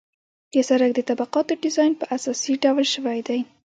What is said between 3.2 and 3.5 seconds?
دی